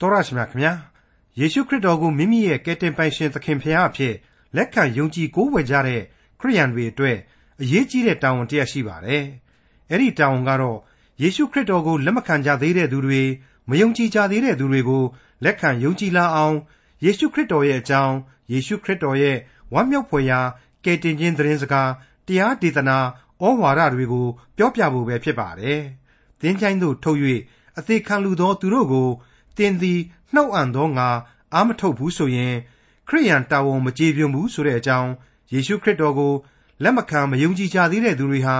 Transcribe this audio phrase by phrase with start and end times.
[0.00, 0.72] တော်ရရှိမြခင်ဗျာ
[1.38, 4.14] ယေရှုခရစ်တော်ကိုမိမိရဲ့ကယ်တင်ပိုင်ရှင်သခင်ဖရာအဖြစ်
[4.56, 6.02] လက်ခံယုံကြည်ကိုးကွယ်ကြတဲ့
[6.40, 7.18] ခရိယန်တွေအတွက်
[7.60, 9.24] အရေးကြီးတဲ့တာဝန်တစ်ရပ်ရှိပါတယ်
[9.90, 10.78] အဲ့ဒီတာဝန်ကတော့
[11.22, 13.22] ယေရှုခရစ်တော်ကိုလက်မခံကြသေးတဲ့သူတွေ
[13.68, 15.04] မယုံကြည်ကြသေးတဲ့သူတွေကို
[15.44, 16.56] လက်ခံယုံကြည်လာအောင်
[17.04, 18.16] ယေရှုခရစ်တော်ရဲ့အကြောင်း
[18.52, 19.36] ယေရှုခရစ်တော်ရဲ့
[19.74, 20.40] ဝမ်းမြောက်ဖွယ်ရာ
[20.84, 21.90] ကယ်တင်ခြင်းသတင်းစကား
[22.26, 22.98] တရားဒေသနာ
[23.42, 24.26] ဩဝါဒတွေကို
[24.56, 25.80] ပြောပြဖို့ပဲဖြစ်ပါတယ်။
[26.40, 27.18] သင်ချိုင်းသို့ထုတ်၍
[27.78, 29.08] အသေးခံလူသောသူတို့ကို
[29.56, 30.00] သင်သည်
[30.34, 31.08] နှုတ်အံ့သောငါ
[31.54, 32.54] အာမထုတ်ဘူးဆိုရင်
[33.08, 35.10] ခရိယန်တာဝန်မကျေပြွန်ဘူးဆိုတဲ့အကြောင်း
[35.52, 36.32] ယေရှုခရစ်တော်ကို
[36.82, 38.56] လက်မခံမယုံကြည်ကြသေးတဲ့သူတွေဟာ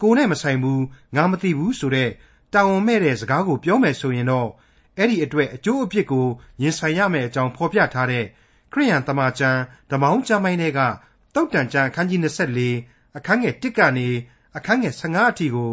[0.00, 0.82] ကိုယ်နဲ့မဆိုင်ဘူး
[1.16, 2.10] ငါမသိဘူးဆိုတဲ့
[2.54, 4.48] တာဝန်မဲ့တဲ့စကားကိုပြောမယ်ဆိုရင်တော့
[4.96, 6.26] အဲ့ဒီအတွက်အကျိုးအပြစ်ကို
[6.62, 8.24] ရင်ဆိုင်ရမယ့်အကြောင်းဖော်ပြထားတဲ့
[8.72, 9.60] ခရိယန်တမန်ကျမ်း
[9.90, 10.80] ဓမ္မောင်းကျမ်းပိုင်းတွေက
[11.34, 12.20] တုတ်တန်ကျမ်းအခန်းကြီး
[12.68, 14.08] 24အခန်းငယ်1ကနေ
[14.56, 15.72] အခန်းငယ်15အထိကို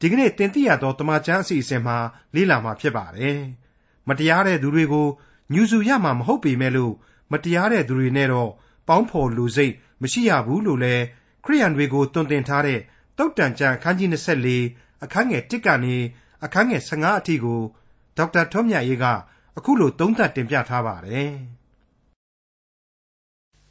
[0.00, 1.96] ဒီကနေ့တင်ပြရသောတမန်ကျမ်းအစီအစဉ်မှာ
[2.34, 3.40] လေ့လာမှာဖြစ်ပါတယ်။
[4.08, 5.06] မတရားတဲ့သူတွေကို
[5.52, 6.92] ညူစုရမှာမဟုတ်ပေမဲ့လို့
[7.32, 8.50] မတရားတဲ့သူတွေနဲ့တော့
[8.88, 10.94] ပေါင်းဖော်လူစိတ်မရှိရဘူးလို့လဲ
[11.44, 12.80] ခရိယန်တွေကိုတွင်တင်ထားတဲ့
[13.18, 14.08] တုတ်တန်ကျမ်းအခန်းကြီး
[14.56, 15.96] 24အခန်းငယ်1ကနေ
[16.44, 17.60] အခန်းငယ်15အထိကို
[18.16, 19.04] ဒေါက်တာထွန်းမြတ်ရေးက
[19.58, 21.30] အခုလိုသုံးသပ်တင်ပြထားပါတယ်။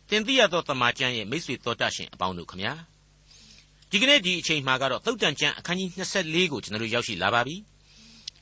[0.10, 2.74] တင်ပြရသောတမန်ကျမ်းရဲ့မိတ်ဆွေတော်တတ်ရှင်အပေါင်းတို့ခမညာ
[3.92, 7.56] ဒီကနေ့ဒီအချိန်မှာကတော့သုတ်တန်ကျမ်းအခန်းကြီး24ကိုကျွန်တော်တို့ရောက်ရှိလာပါပြီ။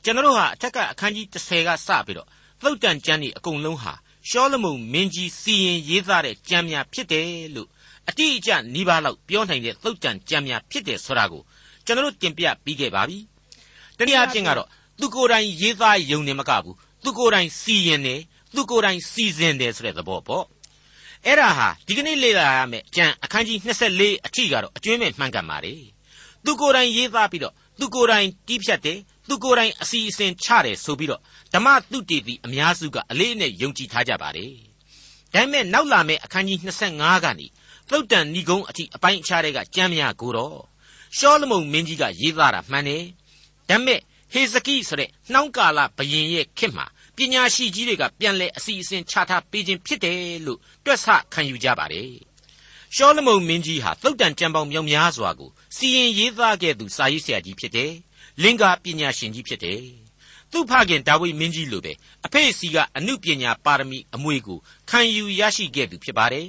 [0.06, 2.28] ကျွန်တော်တို့ဟာအထက်ကအခန်းကြီး30ကစပြီးတော့
[2.62, 3.92] သုတ်တန်ကျမ်းဒီအကုန်လုံးဟာ
[4.28, 7.68] ရှောလမုန်မင်းကြီးစီရင်ရေးသားတဲ့ကျမ်းများဖြစ်တယ်လို့
[8.08, 11.42] အတိအကျနီးပါးလောက်ပြောနိုင်တဲ့သုတ်တန်ကျမ်းများဖြစ်တယ်ဆိုတာကို
[11.86, 13.18] ကျွန်တော်တို့တင်ပြပြီးခဲ့ပါပြီ။
[13.98, 14.68] တနည်းအားဖြင့်ကတော့
[15.00, 18.20] သူကိုယ်တိုင်ရေးသားယုံနေမကဘူးသူကိုယ်တိုင်စီရင်တယ်
[18.54, 20.44] သူကိုယ်တိုင်စီစဉ်တယ်ဆိုတဲ့သဘောပေါ့
[21.24, 23.58] အဲ့ဒါဟာဒီကနေ့လေ့လာရမယ့်ကျမ်းအခန်းကြီး
[23.92, 25.74] 24အထိကတော့အကျွမ်းမဲ့မှန်ကန်ပါလေ
[26.44, 34.52] သူကိုယ်တိုင်ရေးသားပြီးတော့သူကိုယ်တိုင်တီးဖြတ်တယ် သူကိုယ်တိုင်အစီအစဉ်ချတယ်ဆိုပြီးတော့ဓမ္မတုတေတိအများစုကအလေးအနက်ယုံကြည်ထားကြပါတယ်
[35.34, 36.58] ဒါပေမဲ့နောက်လာမယ့်အခန်းကြီး
[36.92, 37.46] 25ကနေ
[37.90, 40.58] သုတ်တန်ဏီကုံအထိအပိုင်းအခြားတွေကကျမ်းများကိုတော့
[41.16, 43.04] ရှောလမုန်မင်းကြီးကရေးသားတာမှန်တယ်
[43.68, 44.00] ဒါပေမဲ့
[44.32, 46.86] ဟေဇကိဆိုတဲ့နှောင်းကာလဘယင်ရဲ့ခေတ်မှာ
[47.16, 52.12] ပညာရှိကြီးတွေကပြန်လဲအစီအစဉ်ချထားပေးခြင်းဖြစ်တယ်လို့တွက်ဆခံယူကြပါတယ်
[52.94, 57.92] ရှောလမုန်မင်းကြီးဟာသုတ်တန်ကြံပေါင်းမြောက်များစွာကိုစီရင်ရေးသားခဲ့သူစာရေးဆရာကြီးဖြစ်တယ်
[58.42, 59.80] လင်္ကာပညာရှင်ကြီးဖြစ်တယ်
[60.50, 61.92] သူ့ဖခင်ဒါဝိမင်းကြီးလိုပဲ
[62.26, 64.58] အဖေစီကအမှုပညာပါရမီအမွေကို
[64.90, 66.46] ခံယူရရှိခဲ့သူဖြစ်ပါတယ်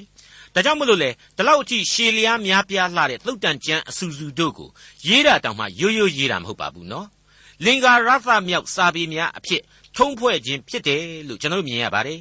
[0.54, 4.70] ဒါကြောင့်မလို့လေဒီလောက်အထိရှည်လျားများပြားလှတဲ့သုတ်တန်ကျမ်းအစူစူတို့ကို
[5.08, 7.08] ရေးတာတောင်မှရိုးရိုးရေးတာမဟုတ်ပါဘူးနော်
[7.66, 9.62] လင်္ကာရသမြောက်စာပေများအဖြစ်
[9.98, 12.20] ထုံးဖွဲ့ခြင်းဖြစ်တယ်လို့ကျွန်တော်မြင်ရပါတယ်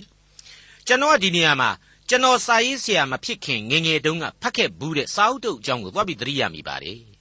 [0.86, 1.70] ကျွန်တော်ဒီနေရာမှာ
[2.08, 7.15] ကျွန်တော်စာရေးဆရာမဖြစ်ခင်ငငယ်တုန်းကဖတ်ခဲ့ဘူးတဲ့စာအုပ်တုပ်အကြောင်းကိုသွားပြီးသတိရမိပါတယ်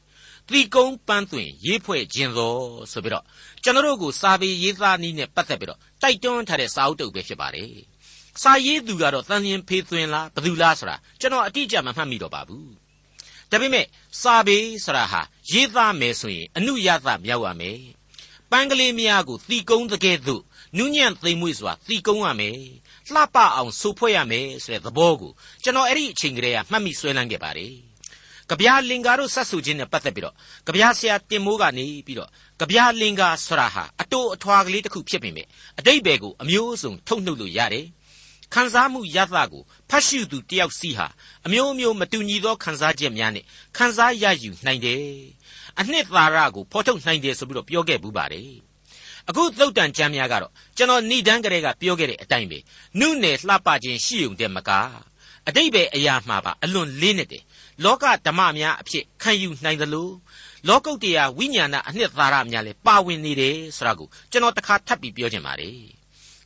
[0.51, 2.55] သီကုံးပန်းသွင်ရေးဖွဲ့ခြင်းသော
[2.91, 3.23] ဆိုပြီးတော့
[3.63, 7.71] ကျွန်တော်တို့ကိုစာပေရေးသားနည်းနဲ့ပတ်သက်ပြီးတော့တိုက်တွန်းထားတဲ့စာအုပ်တုပ်ပဲဖြစ်ပါတယ်
[8.41, 12.69] စာရေးသူကတော့တန်လျင်ဖေးသွင်းလားဘယ်သူလားဆိုတာကျွန်တော်အတိအကျမမှတ်မိတော့ပါဘူး
[13.51, 13.85] ဒါပေမဲ့
[14.21, 17.79] စာပေဆိုတာဟာရေးသားမယ်ဆိုရင်အနုယသမြောက်ရမယ်
[18.51, 20.43] ပန်းကလေးများကိုသီကုန်းတကဲ့သို့
[20.77, 22.57] နူးညံ့သိမ်မွေ့စွာသီကုန်းရမယ်
[23.13, 25.31] လှပအောင်ဆူဖွဲ့ရမယ်ဆိုတဲ့သဘောကို
[25.63, 27.73] ကျွန်တော်အဲ့ဒီအချိန်ကလေးကမှတ်မိဆွဲလန်းခဲ့ပါတယ်။
[28.49, 30.35] ကြပြာလင်္ကာတို့ဆက်ဆူခြင်းနဲ့ပတ်သက်ပြီးတော့
[30.67, 32.29] ကြပြာဆရာတင်မိုးကနေပြီးတော့
[32.59, 35.47] ကြပြာလင်္ကာဆရာဟာအတိုးအထွာကလေးတစ်ခုဖြစ်ပေမဲ့
[35.79, 37.85] အတိတ်ဘယ်ကိုအမျိုးစုံထုတ်နှုတ်လို့ရတယ်။
[38.53, 41.07] ခံစားမှုရသကိုဖတ်ရှုသူတယောက်စီဟာ
[41.45, 43.45] အမျိုးမျိုးမတူညီသောခံစားချက်များနဲ့
[43.77, 45.03] ခံစားရယူနိုင်တယ်။
[45.79, 48.49] အနှစ်သာရကိုဖော်ထုတ်နိုင်တယ်ဆိုပြီးတော့ပြောခဲ့ဘူးပါတယ်
[49.29, 52.59] အခုသုတ်တန်ကျမ်းများကတော့ကျွန်တော်ဏိဒန်းကလေးကပြောခဲ့တဲ့အတိုင်းပဲ
[52.99, 54.71] နုနယ်လှပခြင်းရှိုံတဲ့မက
[55.47, 57.43] အတိတ်ပဲအရာမှာပါအလွန်လေးနေတယ်
[57.83, 60.09] လောကဓမ္မများအဖြစ်ခံယူနိုင်သလို
[60.67, 65.77] လောကုတ္တရာဝိညာဏအနှစ်သာရများလည်းပါဝင်နေတယ်ဆိုတာကိုကျွန်တော်တခါထပ်ပြီးပြောချင်ပါတယ်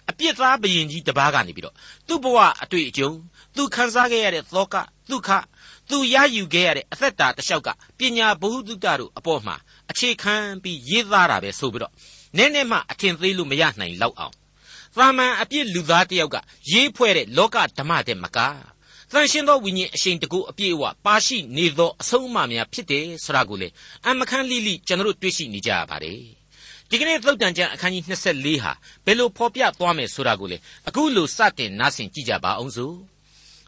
[0.09, 1.75] အပြစ်သားဘယင်ကြီးတပားကနေပြီးတော့
[2.07, 3.12] သူ့ဘဝအတွေ့အကြုံ
[3.56, 4.75] သူခံစားခဲ့ရတဲ့သောက
[5.09, 5.29] ဒုက္ခ
[5.89, 9.56] သူရယူခဲ့ရတဲ့အသက်တာတစ်လျှောက်ကပညာဘ ഹു တုတတို့အပေါ်မှာ
[9.89, 11.94] အခြေခံပြီးရေးသားတာပဲဆိုပြီးတော့
[12.38, 14.34] နည်းနည်းမှအထင်သေးလို့မရနိုင်လောက်အောင်
[14.98, 16.36] သာမန်အပြစ်လူသားတယောက်က
[16.71, 18.39] ရေးဖွဲ့တဲ့လောကဓမ္မတဲ့မက
[19.11, 23.67] သန့်ရှင်းသောဝိညာဉ်အရှိန်တကူအပြည့်အဝပါရှိနေသောအဆုံးအမများဖြစ်တယ်ဆိုတာကိုလေ
[24.07, 26.19] အမခန်းလိလိကျွန်တော်တို့တွေ့ရှိနေကြရပါတယ်
[26.89, 28.71] ဒီကနေ့သုတ်တန်ကျမ်းအခန်းကြီး24ဟာ
[29.06, 30.57] ဘယ်လိုဖော်ပြသွားမယ်ဆိုတာကိုလေ
[30.88, 32.95] အခုလိုစတင်နားဆင်ကြည့်ကြပါအောင်စို့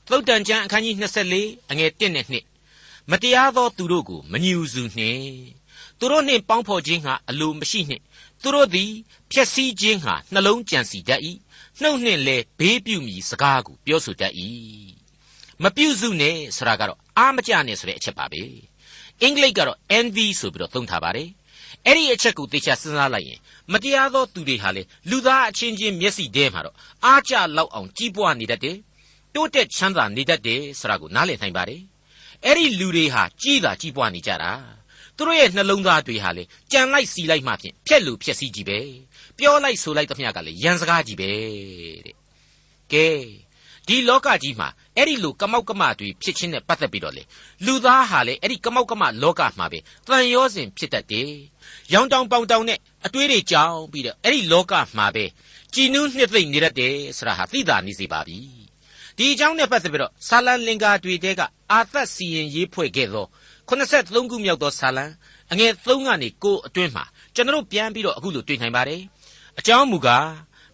[0.10, 0.96] သုတ်တန်ကျမ်းအခန်းကြီး
[1.34, 5.24] 24အငယ်1နဲ့2မတရားသောသူတို့ကိုမညူစုနှင့်
[6.00, 8.04] သူတို့နှင့်ပေါင်းဖော်ခြင်းဟာအလိုမရှိနှင့်
[8.42, 8.92] သူတို့သည်
[9.32, 11.22] ဖြက်စီးခြင်းဟာနှလုံးကြံစီတတ်၏
[11.82, 14.34] နှုတ်နှင့်လည်းဘေးပြုမိစကားကိုပြောဆိုတတ်၏
[15.64, 18.42] မပြုစုနဲ့ဆိုတာကတော့အာမကြနဲ့ဆိုတဲ့အချက်ပါပဲ
[19.22, 21.30] အင်္ဂလိပ်ကတော့ envy ဆိုပြီးတော့သုံးထားပါတယ်
[21.86, 23.40] အဲ့ဒီအချက်ကိုသေချာစဉ်းစားလိုက်ရင်
[23.72, 26.76] မတရားသောသူတွေဟာလေလူသားအချင်းချင်းမျက်စိထဲမှာတော့
[27.06, 28.78] အားကြလောက်အောင်ကြီးပွားနေတတ်တယ်
[29.36, 31.82] တိုးတက်ချမ်းသာနေတတ်တယ်ဆိုတာကိုနားလည်နိုင်ပါတယ်
[32.46, 34.52] အဲ့ဒီလူတွေဟာကြီးတာကြီးပွားနေကြတာ
[35.18, 38.80] သူတို့ရဲ့နှလုံးသားတွေဟာလေကြံလိုက်စီလိုက်မှဖြင့်ဖြက်လူဖြက်စီးကြီးပဲ
[39.38, 41.32] ပြောလိုက်ဆိုလိုက်သမျှကလေရန်စကားကြီးပဲ
[42.06, 42.16] တဲ့
[42.94, 43.08] ကဲ
[43.92, 47.24] ဒီလောကကြီးမှာအဲ့ဒီလိုကမောက်ကမတွေဖြစ်ချင်းနဲ့ပတ်သက်ပြီးတော့လေ
[47.66, 51.30] လူသားဟာလေအဲ့ဒီကမောက်ကမလောကမှာပဲတန်ရောစဉ်ဖြစ်တတ်တယ်။
[51.94, 55.26] ရောင်တောင်ပေါင်တောင်နဲ့အတွေးတွေကြောင်ပြီးတော့အဲ့ဒီလောကမှာပဲ
[55.74, 58.40] ကြည်နူးနှစ်သိမ့်နေတတ်တယ်ဆိုတာဟာသိတာနေစေပါပြီ။
[59.18, 61.42] ဒီအကြောင်းနဲ့ပတ်သက်ပြီးတော့ဆာလံလင်္ကာတွေတဲက
[61.72, 63.26] အာသက်စီရင်ရေးဖွဲ့ခဲ့သော
[63.70, 65.06] 83ခုမြောက်သောဆာလံ
[65.52, 67.04] အငယ်3ကနေ9အတွင်းမှာ
[67.36, 69.02] ကျွန်တော်ပြန်ပြီးတော့အခုလိုတွေ့နိုင်ပါတယ်။
[69.60, 70.28] အကြောင်းမူကား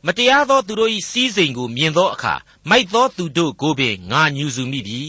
[0.10, 2.34] မတရားသောသူတို့၏စီးစိမ်ကိုမြင်သောအခါ
[2.70, 5.04] မိုက်သောသူတို့ကိုပင်ငါညူစုမိပြီ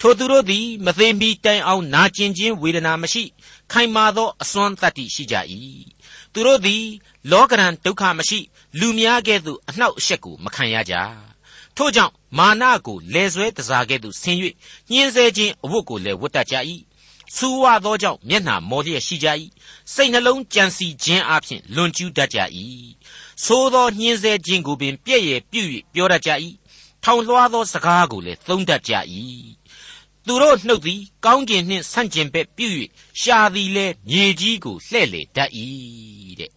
[0.00, 3.22] ထိုသူတို့သည်မသေးမီတိုင်အောင်နာကျင်ခြင်းဝေဒနာမရှိ
[3.72, 5.36] ခိုင်မာသောအစွမ်းတတ္တိရှိကြ၏
[6.32, 6.84] သူတို့သည်
[7.30, 8.38] လောကရန်ဒုက္ခမရှိ
[8.78, 10.94] လူများကဲ့သို့အနှောက်အယှက်ကိုမခံရကြ
[11.76, 14.38] ထို့ကြောင့်မာနကိုလဲဆွဲတစားကဲ့သို့ဆင်း၍
[14.90, 16.56] ညှင်းဆဲခြင်းအဝတ်ကိုလည်းဝတ်တတ်ကြ၏
[17.36, 19.28] ဆူဝါသောကြောင့်မျက်နှာမောလျက်ရှိကြ၏
[19.94, 22.38] စိတ်နှလုံးကြံစီခြင်းအပြင်လွန်ကျူးတတ်ကြ၏
[23.44, 25.62] သို့သောညှင်းဆဲခြင်းကိုပင်ပြည့်ရဲ့ပြု၍
[25.94, 26.30] ပြောတတ်ကြ၏
[27.04, 28.92] ထောင်လွှားသောစကားကိုလည်းသုံးတတ်ကြ၏
[30.26, 32.68] သူတို့နှုတ်သည်ကောင်းကျင်နှင့်ဆန့်ကျင်ဘက်ပြု၍
[33.20, 35.50] ရှာသည်လည်းမြေကြီးကိုလှဲ့လေတတ်၏
[36.40, 36.50] တဲ့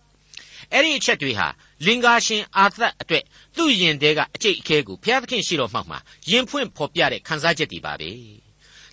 [0.72, 1.48] အဲ့ဒီအချက်တွေဟာ
[1.86, 3.24] လင်္ကာရှင်အာသက်အတွက်
[3.56, 6.00] သူ့ရင်တဲကအကျိတ်အခဲကိုဘုရားသခင်ရှိတော်မှောက်မှာ
[6.32, 8.12] ရင်ဖွင့်ဖော်ပြတဲ့ခန်းစားချက်တွေပါပဲ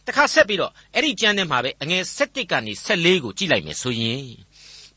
[0.06, 4.24] တခါဆက်ပြီးတော့အဲ့ဒီကျမ်းထဲမှာပဲအငယ်7ကနေ14ကိုကြည့်လိုက်မယ်ဆိုရင်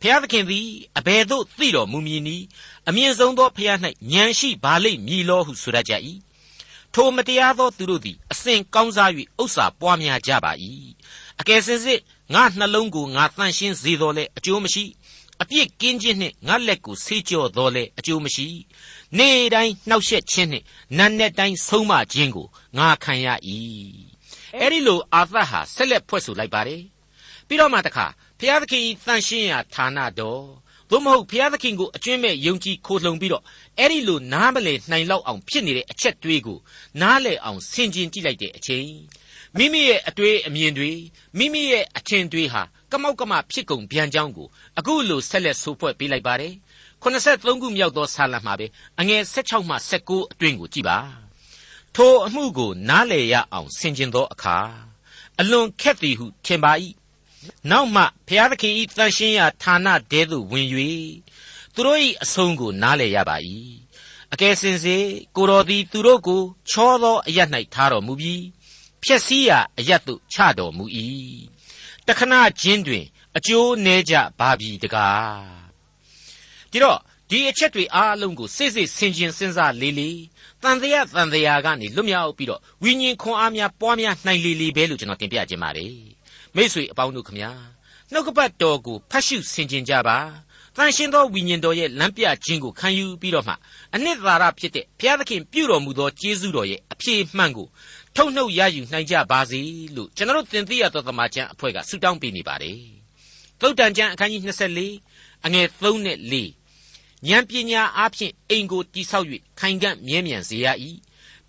[0.01, 0.67] ဖျားသခင်သည်
[0.97, 2.45] အဘယ်သို့သိတော်မူမည်နည်း
[2.89, 3.77] အမြင့်ဆုံးသောဖျား၌
[4.13, 5.93] ဉာဏ်ရှိပါလိမ့်မည်လောဟုဆိုရကြ၏
[6.93, 9.11] ထိုမတရားသောသူတို့သည်အစဉ်ကောင်းစား၍
[9.41, 10.51] ဥစ္စာပွားများကြပါ၏
[11.39, 11.99] အကယ်စင်စစ်
[12.33, 14.85] ငါနှလုံးကိုငါတန့်ရှင်းစေတော်လဲအကျိုးမရှိ
[15.41, 18.47] အပြစ်ကင်းခြင်းနှင့်ငါလက်ကိုဆေးကြောတော်လဲအကျိုးမရှိ
[19.17, 20.65] နေ့တိုင်းနှောက်ယှက်ခြင်းနှင့်
[20.97, 23.27] နတ်နဲ့တိုင်းဆုံးမခြင်းကိုငါခံရ၏
[24.59, 26.83] အဲ့ဒီလိုအာသဟာဆက်လက်ဖွဲ့ဆိုလိုက်ပါတယ်
[27.47, 28.05] ပြီးတော့မှတခါ
[28.43, 30.43] ဖျားသခင်ဤတန်ရှင်းရာဌာနတော်
[30.89, 33.43] သို့မဟုတ်ဖျားသခင်ကိုအကျွင့်မဲ့ယုံကြည်ခိုလှုံပြီးတော့
[33.77, 36.59] အဲ့ဒီလိုနားမလဲနိုင်လောက်အောင်ဖြစ်နေတဲ့အချက်တွေးကို
[37.01, 38.89] နားလဲအောင်ဆင်ခြင်ကြည့်လိုက်တဲ့အချိန်
[39.57, 40.91] မိမိရဲ့အတွေ့အမြင်တွေ
[41.37, 42.61] မိမိရဲ့အထင်တွေဟာ
[42.91, 44.47] ကမောက်ကမဖြစ်ကုန်ပြန်ကြောင်းကို
[44.79, 46.53] အခုလိုဆက်လက်ဆိုးဖွဲ့ပေးလိုက်ပါတယ်
[47.03, 48.67] 83ခုမြောက်သောဆာလံမှာပဲ
[48.99, 50.97] အငယ်16မှ19အတွင်းကိုကြည့်ပါ
[51.95, 54.57] ထိုအမှုကိုနားလေရအောင်ဆင်ခြင်သောအခါ
[55.39, 56.73] အလွန်ခက်သည်ဟုထင်ပါ၏
[57.69, 60.67] နောက်မှဘုရားသခင်ဤတန်ရှင်းရာဌာနတဲသို့ဝင်၍
[61.73, 63.37] သူတို့၏အဆုံးကိုနားလည်ရပါ၏
[64.33, 64.97] အကယ်စင်စေ
[65.35, 67.39] ကိုတော်သည်သူတို့ကိုချောသောအရ၌
[67.73, 68.43] ထားတော်မူပြီး
[69.03, 70.85] ဖြက်စီးရာအရသို့ချတော်မူ၏
[72.07, 73.05] တခဏချင်းတွင်
[73.37, 75.61] အကျိုးနည်းကြပါပြီတကား
[76.71, 76.99] ဒီတော့
[77.29, 80.21] ဒီအချက်တွေအားလုံးကိုစိတ်စိတ်ဆင်ခြင်စဉ်းစားလေးလေး
[80.61, 86.10] တန်တရားတန်တရားကနေလွတ်မြောက်ပြီးတော့ဝိညာဉ်ခွန်အားများပွားများနိုင်လေးလေးပဲလို့ကျွန်တော်တင်ပြခြင်းပါတယ်
[86.55, 87.51] မိษွေအပေါင်းတို့ခမညာ
[88.11, 90.17] နှုတ်ကပတ်တော်ကိုဖတ်ရှုဆင်ခြင်ကြပါ
[90.77, 93.53] တန်ရှင်သောဝိညာဉ်တော်ရဲ့လမ်းပြခြင်းကိုခံယူပြီးတော့မှ
[93.95, 97.67] အနှစ်သာရဖြစ်တဲ့ဘုရားသခင်ပြုတော်မူသောကျေးဇူးတော်ရဲ့အပြည့်မှန်ကို
[98.15, 99.59] ထုတ်နှုတ်ရယူနိုင်ကြပါစေ
[99.95, 102.79] လို့ကျွန်တော်တို့သင်သိရသောသမာကျမ်းအဖွဲ့ကဆုတောင်းပေးနေပါတယ်
[103.59, 104.41] သုတ်တန်ကျမ်းအခန်းကြီး
[104.87, 109.27] 24အငယ်3နဲ့4ဉာဏ်ပညာအားဖြင့်အိမ်ကိုတိဆောက်၍
[109.59, 110.67] ခိုင်ခံ့မြဲမြံစေရ၏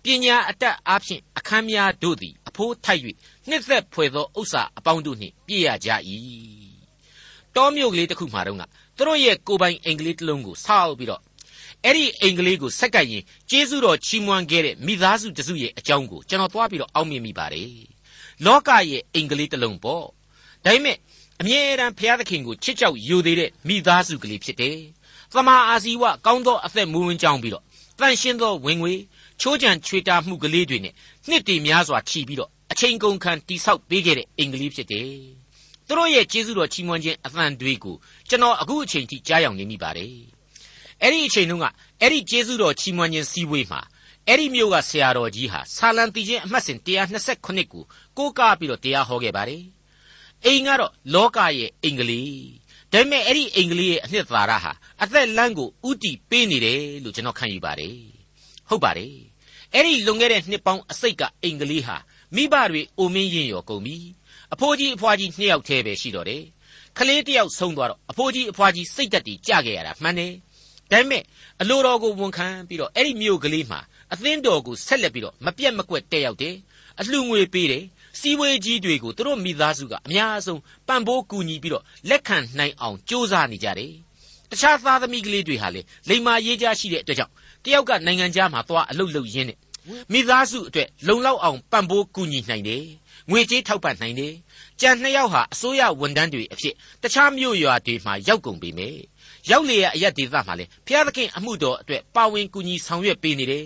[0.03, 3.01] ပညာအတတ်အားဖြင့်အခမ်းများတို့သည်အဖိုးထိုက်၍
[3.49, 5.89] နှစ်သက်ဖွယ်သောဥစ္စာအပေါင်းတို့နှင့်ပြည့်ရကြ၏
[7.55, 8.63] တောမြို့ကလေးတစ်ခုမှာတော့က
[8.97, 11.21] သူတို့ရဲ့ကိုပိုင်အင်္ဂလိပ်တစ်လုံးကိုဆောက်ပြီးတော့
[11.85, 17.71] အဲ့ဒီအင်္ဂလိပ်ကိုဆက်ကပ်ရင်ကျေးဇူးတော်ချီးမွမ်းခဲ့တဲ့မိသားစုတစုရဲ့အကြောင်းကိုကျွန်တော်သွားပြီးတော့အောက်မြင်မိပါတယ်
[18.45, 20.05] လောကရဲ့အင်္ဂလိပ်တစ်လုံးပေါ့
[20.65, 20.97] ဒါပေမဲ့
[21.41, 24.77] အမြဲတမ်းဘုရားသခင်ကိုချစ်ကြောက်ယူသေးတဲ့မိသားစုကလေးဖြစ်တယ်
[25.33, 27.63] သမာအာဇီဝကောင်းသောအသက်မူဝင်ကြောင်းပြီးတော့
[27.99, 28.93] တန်ရှင်းသောဝင်ငွေ
[29.41, 30.93] ချိုးချံချွေတာမှုကလေးတွေနဲ့
[31.29, 35.11] နှစ်တည်များစွာချီပြီးတော့ အချိန်ကုန်ခံတိဆောက်ပေးခဲ့တဲ့အင်္ဂလိပ်ဖြစ်တယ်။
[35.87, 37.95] သူတို့ရဲ့ကျေးဇူးတော်ချီးမွမ်းခြင်းအသံတွေကို
[38.29, 40.13] ကျွန်တော်အခုအချိန်ထိကြားရောက်နေမိပါတယ်။
[41.01, 41.65] အဲ့ဒီအချိန်တုန်းက
[42.01, 43.81] အဲ့ဒီကျေးဇူးတော်ချီးမွမ်းခြင်းစည်းဝေးမှာ
[44.27, 47.83] အဲ့ဒီမျိုးကဆရာတော်ကြီးဟာဆာလံတီချင်းအမှတ်စဉ်128ကို
[48.17, 49.63] ကိုးကားပြီးတော့တရားဟောခဲ့ပါတယ်။
[50.45, 52.43] အိမ်ကတော့လောကရဲ့အင်္ဂလိပ်
[52.91, 54.71] ဒါပေမဲ့အဲ့ဒီအင်္ဂလိပ်ရဲ့အနှစ်သာရဟာ
[55.03, 57.95] အသက်လမ်းကိုဥတီပေးနေတယ်လို့ကျွန်တော်ခံယူပါတယ်။
[58.69, 59.13] ဟုတ်ပါတယ်။
[59.73, 61.97] အဲ့ဒီလွန်ခဲ့တဲ့နှစ်ပေါင်းအစိတ်ကအင်္ဂလိပ်ဟာ
[62.35, 63.97] မိဘတွေအိုမင်းရင်ရော်ကုန်ပြီ
[64.53, 66.43] အဖိုးကြီးအဖွားကြီးနှစ်ယောက်တည်းပဲရှိတော့တယ်
[66.97, 70.33] ခလေးတယောက်ဆုံးသွားတော့အဖိုးကြီးအဖွားကြီးစိတ်တက်တီကြခဲ့ရတာမှန်တယ်
[70.91, 71.23] ဒါပေမဲ့
[71.61, 73.79] အလိုတော်ကိုဝန်ခံပြီးတော့အဲ့ဒီမြို့ကလေးမှာ
[74.13, 76.55] အသင်းတော်ကိုဆက်လက်ပြီးတော့မပြတ်မကွက်တက်ရောက်တယ်
[76.99, 77.83] အလှငွေပေးတယ်
[78.19, 83.93] စီဝေးကြီးတွေကိုသူတို့မိသားစုကအများဆုံးပံ့ပိုးကူညီပြီးတော့လက်ခံနိုင်အောင်ကြိုးစားနေကြတယ်
[84.51, 87.33] တခြားသားသမီးကလေးတွေဟာလေလိမ္မာရေးကြရှိတဲ့အတွက်ကြောင့်
[87.65, 89.57] တယောက်ကနိုင်ငံခြားမှာသွားအလုပ်လုပ်ရင်းနဲ့
[90.11, 92.83] မိသားစုအတွက်လုံလောက်အောင်ပံ့ပိုးကူညီနိုင်တယ်
[93.29, 94.33] ငွေကြေးထောက်ပံ့နိုင်တယ်
[94.81, 98.89] ကြံနှစ်ယောက်ဟာအစိုးရဝန်ထမ်းတွေအဖြစ်တခြားမြို့ရွာတွေမှာရောက်ကုန်ပြီမေ
[99.49, 103.65] ရောက်လေရအရက်ဒေသမှာလေဖျားသခင်အမှုတော်အတွက်ပါဝင်ကူညီဆောင်ရွက်ပေးနေတယ်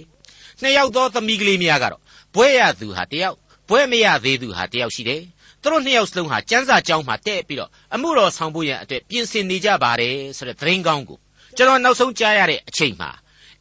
[0.62, 2.02] နှစ်ယောက်သောသမီးကလေးများကတော့
[2.36, 3.36] ဘွဲရသူဟာတယောက်
[3.70, 5.22] ဘွဲမရသေးသူဟာတယောက်ရှိတယ်
[5.62, 11.18] သူတို့နှစ်ယောက်စလုံးဟာကျန်းစာကျောင်းမှာတဲ့ပြီးတော့အမှုတော်ဆောင်ဖို့ရန်အတွက်ပြင်ဆင်နေကြပါတယ်ဆိုတဲ့သတင်းကောင်းကို
[11.58, 13.10] ကျွန်တော်နောက်ဆုံးကြားရတဲ့အချိန်မှာ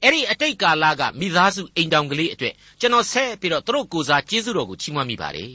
[0.07, 5.51] အဲ့ဒီအတိတ်ကာလကမိသားစုအိမ်တောင်ကလေးအတွက်ကျွန်တော်ဆက်ပြီးတော့သူတို့ကိုစားကျေးဇူးတော်ကိုချီးမွမ်းမိပါတယ်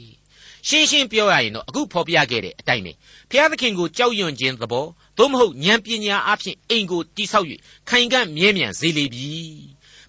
[0.68, 2.92] ရှင်းရှင်းပြောရရင်တော့အခုဖော်ပြခဲ့တဲ့အတိုင်းပဲ
[3.30, 4.86] ဘုရားသခင်ကိုကြောက်ရွံ့ခြင်းသဘော
[5.18, 7.46] သို့မဟုတ်ဉာဏ်ပညာအဖြစ်အိမ်ကိုတိဆောက်၍
[7.88, 9.30] ခိုင်ခံ့မြဲမြံစေလေပြီ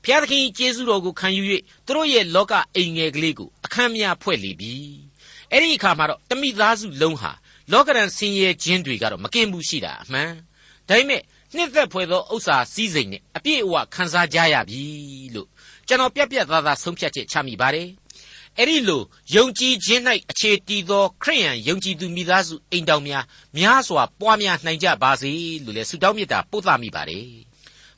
[0.04, 1.44] ဘုရားသခင်ကျေးဇူးတော်ကိုခံယူ၍
[1.86, 4.74] သူတို့ရဲ့လောကအိမ်ငယ်ကလေးကိုအခမ်းများဖွဲ့လေပြီ
[5.52, 7.32] အဲ့ဒီအခါမှာတော့တမိသားစုလုံးဟာ
[7.72, 10.32] လောကရန်ဆင်းရဲခြင်းတွေကတော့မကင်ဘူးရှိတာအမှန်
[10.90, 11.22] ဒါပေမဲ့
[11.56, 14.82] နှစ်သက်ဖွယ်သောဥစ္စာစည်းစိမ်နဲ့အပြည့်အဝခံစားကြရပြီ
[15.36, 15.48] လို့
[15.88, 17.90] ကျွန်တော်ပြက်ပြက်သားသားဆုံးဖြတ်ချက်ချမိပါတယ်
[18.58, 19.02] အဲ့ဒီလို
[19.36, 23.24] ယုံကြည်ခြင်း၌အခြေတည်သောခရိယန်ယုံကြည်သူမိသားစုအိမ်တောင်များ
[23.58, 25.32] များစွာပွားများနိုင်ကြပါစေ
[25.64, 27.28] လို့လည်းဆုတောင်းမေတ္တာပို့သမိပါတယ်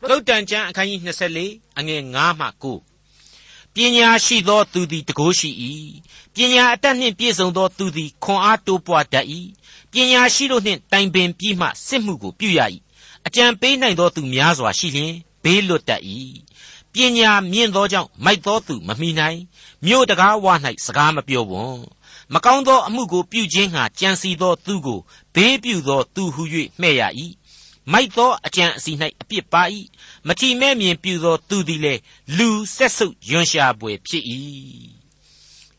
[0.09, 1.01] သုတ်တန်ကျမ်းအခန်းကြီး
[1.39, 5.49] 24အငယ်9မှ9ပညာရှိသောသူသည်တကိုးရှိ၏
[6.35, 9.25] ပညာအတတ်နှင့်ပြည့်စုံသောသူသည်ခွန်အားတိုးပွားတတ်၏
[9.91, 12.61] ပညာရှိတို့နှင့်တိုင်ပင်ပြီးမှစစ်မှုကိုပြုရ၏
[13.27, 15.13] အကြံပေးနိုင်သောသူများစွာရှိလျင်
[15.43, 16.01] ဘေးလွတ်တတ်၏
[16.93, 19.39] ပညာမြင့်သောကြောင့်မိုက်သောသူမမိနိုင်
[19.85, 20.45] မြို့တကားဝ၌
[20.85, 21.79] စကားမပြောဝွန်
[22.33, 24.99] မကောင်းသောအမှုကိုပြုခြင်းဟာကြံစီသောသူကို
[25.35, 26.43] ဘေးပြုသောသူဟု၍
[26.81, 27.03] မှဲ့ရ၏
[27.91, 28.91] မိုက်သောအကြံအစီ၌
[29.21, 29.63] အပြစ်ပါ၏
[30.27, 32.01] မထီမဲ့မြင်ပြုသောသူသည်လည်း
[32.37, 34.23] လူဆက်ဆုပ်ယွန်ရှာပွေဖြစ်၏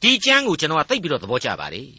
[0.01, 1.91] ဒီကျမ်းကိုကျွန်တော်ကသိပြီးတော့သဘောကျပါတယ်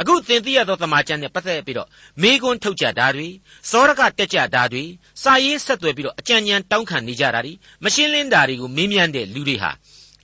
[0.00, 1.88] အခုသင်သိရသောတမန်ကျမ်းနဲ့ပတ်သက်ပြီးတော့
[2.22, 3.28] မေကွန်းထုတ်ကြတာတွေ
[3.70, 4.84] စောရကတက်ကြတာတွေ
[5.22, 7.52] စာရေးဆက်သွယ်ပြီးတော့အကြံဉာဏ်တောင်းခံနေကြတာတွေ
[7.84, 9.70] မရှင်းလင်းတာတွေကိုမေးမြန်းတဲ့လူတွေဟာ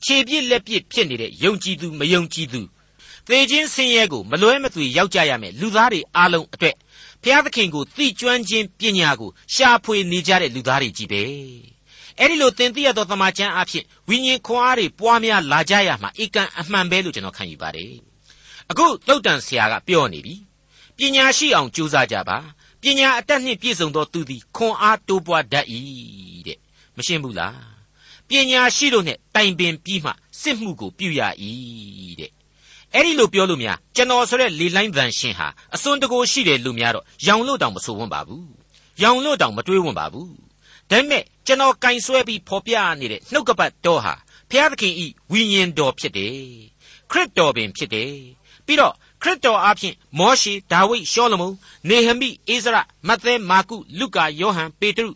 [0.04, 2.60] ခြေပြစ်လက်ပြစ်ဖြစ်နေတဲ့ယုံကြည်သူမယုံကြည်သူ
[3.28, 6.76] သေခြင်းဆင်းရဲကိုမလွဲမသွေရောက်ကြရမယ်လူသားတွေအားလုံးအတွက်
[7.22, 11.22] ဘုရားသခင်ကိုသိကျွမ်းခြင်းပညာကိုရှာဖွေနေကြတဲ့လူသားတွေကြီးပဲ
[12.18, 18.07] အဲ့ဒီလိုသင်သိရသောသမာကျမ်းအဖြစ်ဝိညာဉ်ခွန်အားတွေပွားများလာကြရမှာအကန့်အမှန်ပဲလို့ကျွန်တော်ခံယူပါတယ်
[18.70, 20.34] အခုတုတ်တန်ဆရာကပြောနေပြီ
[20.96, 22.38] ပညာရှိအောင်ကြိုးစားကြပါ
[22.82, 25.66] ပညာအတတ်နှင့်ပြည့်စုံသောသူသည်ခွန်အားတိုးပွားတတ်၏
[26.46, 26.58] တဲ့
[26.96, 27.58] မရှင်းဘူးလား
[28.28, 30.10] ပညာရှိတို့နဲ့တိုင်ပင်ပြီးမှ
[30.40, 31.20] စစ်မှုကိုပြုရ၏
[32.20, 32.30] တဲ့
[32.94, 38.48] အဲ့ဒီလိုပြောလို့များကျွန်တော်ဆိုတဲ့လေလိုင်းဗန်ရှင်ဟာအစွန်းတကိုရှိတယ်လို့များတော့ရောင်လို့တောင်မဆိုဝန်းပါဘူး
[39.02, 40.32] ရောင်လို့တောင်မတွေးဝန်းပါဘူး
[40.90, 44.14] ဒါပေမဲ့ကျွန်တော်ကင်ဆွဲပြီးဖော်ပြနေတဲ့နှုတ်ကပတ်တော်ဟာ
[44.50, 46.34] ဘုရားသခင်ဤဝိညာဉ်တော်ဖြစ်တယ်
[47.10, 48.12] ခရစ်တော်ပင်ဖြစ်တယ်
[48.66, 51.54] ပြီးတော့ခရစ်တော်အားဖြင့်မောရှေဒါဝိဒ်ရှောလမုန်
[51.88, 52.76] နေဟမိအိဇရ
[53.08, 55.10] မဿဲမာကုလုကာယောဟန်ပေတရု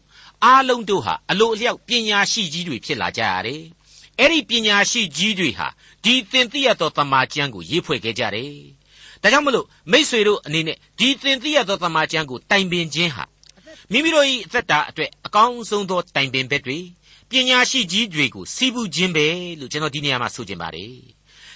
[0.44, 3.62] အားလုံးတို့ဟာအလိုအလျောက်ပညာရှိကြီးတွေဖြစ်လာကြရတယ်
[4.18, 5.68] အဲ့ဒီပညာရှိကြီးတွေဟာ
[6.04, 8.52] ဒီသင်သိရသောတမန်ကျမ်းကိုရေးဖွဲ့ခဲ့ကြတယ်
[9.22, 13.24] ဒါကြောင့်မလို့မိษွေတို့အနေနဲ့ဒီသင်သိရသောတမန်ကျမ်းကိုတိုင်ပင်ခြင်းဟာ
[13.90, 16.78] မိမိတို့၏အသက်တာအတွက်အကောင်းဆုံးသောတိုင်ပင်ဘက်တွေ
[17.30, 19.26] ပညာရှိကြီးတွေကိုစီးပူးခြင်းပဲ
[19.60, 20.94] လို့ကျွန်တော်ဒီနေရာမှာဆိုချင်ပါတယ်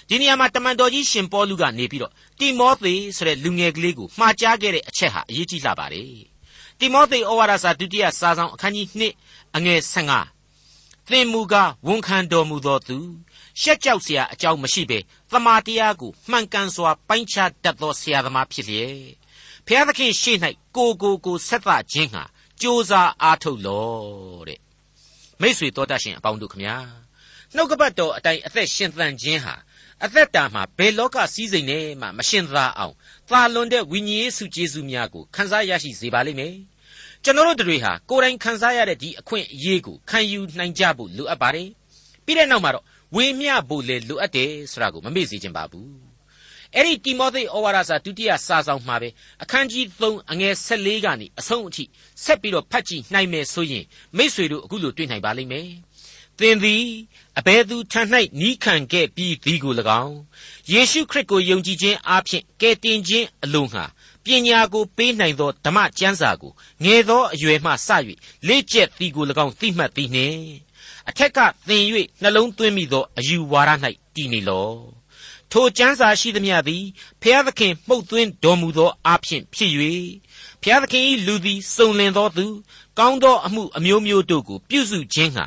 [0.08, 6.22] ဒီနေရာမှာတမန်တော်ကြီးရှင်ပေါလုကနေပြီးတော့တိမောသေဆိုတဲ့လူငယ်ကလေးကိုမှားကြားခဲ့တဲ့အချက်ဟာအရေးကြီးလှပါတယ်
[6.78, 8.86] တိမောသေဩဝါဒစာဒုတိယစာဆောင်အခန်းကြီး
[9.20, 9.80] 2အငယ်
[10.44, 12.98] 15သင်မူကားဝန်ခံတော်မူသောသူ
[13.60, 14.98] ရှက်ကြောက်เสียအကြောင်းမရှိဘဲ
[15.30, 18.96] သမာတရားကိုမှန်ကန်စွာပိုင်းခြားတတ်သောဆရာသမားဖြစ်လျက်
[19.66, 20.36] ဖျားသခင်ရှေ့၌
[20.76, 22.22] ကိုကိုကိုဆက်သခြင်းဟာ
[22.60, 23.88] ကြိုးစားအားထုတ်လော
[24.48, 24.60] တဲ့
[25.40, 26.76] မိษွေတော်တတ်ရှင်အပေါင်းတို့ခမညာ
[27.54, 29.54] နှုတ်ကပတ်တော်အတိုင်းအသက်ရှင်သန်ခြင်းဟာ
[30.05, 32.93] အသက်တာမှာဘယ်လောကစည်းစိမ်နဲ့မှမရှင်သာအောင်
[33.29, 36.55] သာလွန်တဲ့ဝိညာဉ်ရေးစုကျေးဇူးများကိုခန်းစားရရှိစေပါလိမ့်မယ်
[37.23, 41.69] ကျွန်တော်တို့တွေဟာကိုယ်တိုင်ခန်းစားရတဲ့ဒီအခွင့်အရေးကိုခံယူနိုင်ကြဖို့လိုအပ်ပါတယ်
[42.25, 42.85] ပြီးတဲ့နောက်မှာတော့
[43.15, 45.89] ဝေမျှဖို့လေလိုအပ်တယ်ဆိုတာကိုမမေ့စေချင်ပါဘူး
[46.75, 49.09] အဲ့ဒီတိမောသေဩဝါဒစာဒုတိယစာဆောင်မှာပဲ
[49.43, 51.83] အခန်းကြီး3အငယ်14ကနေအဆုံးအထိ
[52.23, 53.85] ဆက်ပြီးတော့ဖတ်ကြည့်နိုင်မယ်ဆိုရင်
[54.17, 55.67] မိษွေတို့အခုလိုတွေ့နိုင်ပါလိမ့်မယ်
[56.39, 56.85] သင်သည်
[57.39, 58.01] အဘယ်သူထံ၌
[58.39, 60.17] နီးခံခဲ့ပြီးသည်ကို၎င်း
[60.71, 63.85] ယေရှုခရစ်ကိုယုံကြည်ခြင်းအပြင်ကယ်တင်ခြင်းအလိုငှာ
[64.23, 66.51] ပညာကိုပေးနိုင်သောဓမ္မကျမ်းစာကို
[66.83, 67.89] ငယ်သောအရွယ်မှစ၍
[68.47, 70.41] လေ့ကျက်သည်ကို၎င်းသိမှတ်သည်နှင့်
[71.09, 71.83] အထက်ကသင်၍
[72.21, 73.71] နှလုံးသွင်းမိသောအယူဝါဒ၌
[74.15, 74.71] တည်နေလော
[75.51, 76.83] ထိုကျမ်းစာရှိသမျှသည်
[77.21, 79.71] ဖျားသခင်မှုတ်သွင်းတော်မူသောအဖြစ်ဖြစ်၍
[80.63, 82.45] ဖျားသခင်၏လူသည်စုံလင်သောသူ
[82.99, 85.45] ကောင်းသောအမှုအမျိုးမျိုးတို့ကိုပြုစုခြင်းဟာ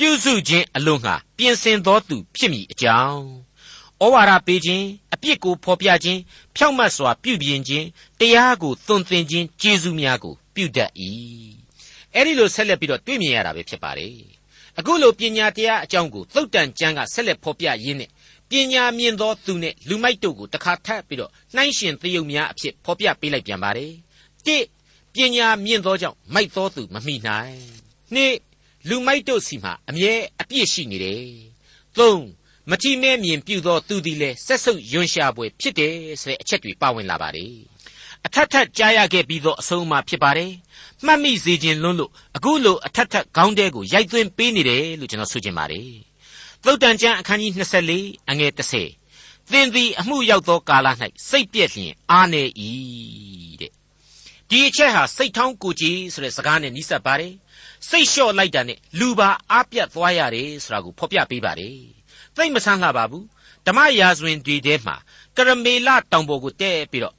[0.00, 3.22] ပြုစုခြင်းအလို့ငှာပြင်ဆင်သောသူဖြစ်မိအကြောင်း
[4.02, 6.20] ဩဩဝါဒပေးခြင်းအပြစ်ကိုဖော်ပြခြင်း
[6.56, 7.86] ဖြောင့်မတ်စွာပြုပြင်ခြင်း
[8.20, 10.90] တရားကိုသွန်သင်ခြင်းကျေးဇူးများကိုပြုတတ်၏
[12.14, 14.14] အဲ့ဒီလိုဆက်လက်ပြီးတော့တွေ့မြင်ရတာပဲဖြစ်ပါတယ်
[14.78, 18.10] အခုလိုပညာတရားအကြောင်းကိုသုတ်တန်ကျမ်းကဆက်လက်ဖော်ပြရင်းနဲ့
[18.50, 23.92] ပညာမြင့်သောသူနဲ့လူမိုက်တို့ကိုတခါထပ်ပြီးတော့နှိုင်းရှင်သရုပ်များအဖြစ်ဖော်ပြပေးလိုက်ပြန်ပါတယ်
[24.46, 24.56] တိ
[25.14, 27.56] ပညာမြင့်သောကြောင့်မိုက်သောသူမမိနိုင်
[28.14, 28.34] နှစ်
[28.88, 31.22] လူမိုက်တို့စီမှာအမြဲအပြစ်ရှိနေတယ်
[31.98, 32.22] သုံး
[32.70, 37.52] မကြည့်မဲမြင်ပြုသောသူသည်လည်းဆက်ဆုပ်ယွန်ရှာပွဲဖြစ်တယ်ဆိုတဲ့အချက်တွေပါဝင်လာပါတယ်
[38.26, 40.52] အထက်ထက်ကြားရခဲ့ပြီးသောအဆုံးအမဖြစ်ပါတယ်
[41.04, 45.90] မှတ်မိစေခြင်းလွန်းလို့အခုလိုအထက်ထက်ခေါင်းတဲကိုရိုက်သွင်းပေးနေတယ်လို့ကျွန်တော်ဆိုချင်ပါတယ်
[46.64, 47.52] သုတ်တန်ကျမ်းအခန်းကြီး
[47.90, 48.52] 24အငယ်
[48.98, 50.88] 30သင်သည်အမှုရောက်သောကာလ၌
[51.28, 52.42] စိတ်ပြည့်လျင်အားနေ၏
[53.60, 53.72] တဲ့
[54.48, 57.34] ဒီအချက်ဟာစိတ်ထောင်းကိုကြည်ဆိုတဲ့စကားနဲ့နီးစပ်ပါတယ်
[57.88, 61.76] စိတ်လျှော့လိုက်တာနဲ့လူပါအားပြတ်သွားရတယ်ဆိုတာကိုဖော်ပြပေးပါတယ်
[62.36, 63.24] သိမ့်မဆန်းလှပါဘူး
[63.66, 64.96] ဓမ္မရာဇဝင်တွေထဲမှာ
[65.36, 67.14] ကရမေလတောင်ပေါ်ကိုတဲပြီးတော့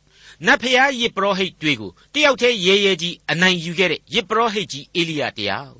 [0.46, 5.74] နတ်ဖျားယစ်ပရောဟိတ်တွေကိုတယောက်တည်းရဲရဲကြီးအနိုင်ယူခဲ့တဲ့ယစ်ပရောဟိတ်ကြီးအေလိယတရား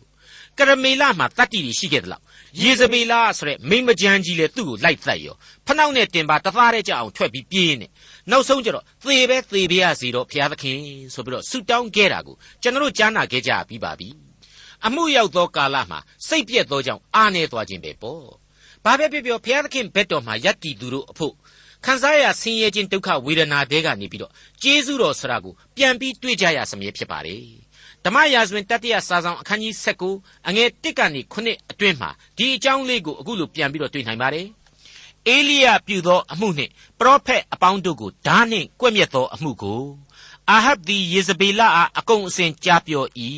[0.58, 2.22] ကရမေလမှာတတ္တိတွေရှိခဲ့သလား
[2.62, 7.88] ယေဇဗေလဆိုတဲ့မိမကြမ်းကြီးလေသူ့ကိုလိုက်သက်ရောဖနှောက်နဲ့တင်ပါတသားတဲ့ကြအောင်ထွက်ပြီးပြေးနေ
[8.32, 10.80] နောက်ဆုံးကျတော့သေပဲသေပြရစီတော့ဘုရားသခင်
[11.14, 14.29] ဆိုပြီးတော့ဆူတောင်းခဲ့တာကိုကျွန်တော်ကြားနာခဲ့ကြပြီးပါပြီ
[14.86, 18.24] အမှုရောက်သောကာလမှာစိတ်ပြက်သောကြောင့်အားနေသွားခြင်းပဲပေါ့
[18.84, 21.34] ဘာပဲပြောပြောဘုရားသခင်ဘက်တော်မှာယက်တီသူတို့အဖို့
[21.86, 24.32] ခံစားရဆင်းရဲခြင်းဒုက္ခဝေဒနာတွေကနေပြီးတော့
[24.62, 27.44] ကျေးဇူးတော်ဆရာကိုပြန်ပြီးတွေ့ကြရစမြဲဖြစ်ပါတယ်
[28.06, 29.74] ဓမ္မရာဇဝင်တတိယစာဆောင်အခန်းကြီး
[30.12, 34.48] 19အငယ်1ကနေ9အတွင်းမှာဒီအကြောင်းလေးကိုအခုလိုပြန်ပြီးတော့တွေ့နိုင်ပါတယ်
[35.28, 39.82] အေလိယပြုသောအမှုနှင့်ပရောဖက်အပေါင်းတို့ကိုဓာနှင့်ကွက်မြက်သောအမှုကို
[40.52, 43.06] အာဟပ်သည်ယေဇဗေလအားအကုန်အစင်ကြားပြော၏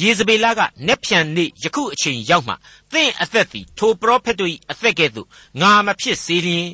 [0.00, 2.54] ယေဇဗေလကနက်ဖြန်နေ့ယခုအချိန်ရောက်မှ
[2.92, 5.28] သင်အသက်သည်ထိုပရောဖက်တို့၏အသက်ကဲ့သို့
[5.60, 6.68] ငါမဖြစ်စေလျင်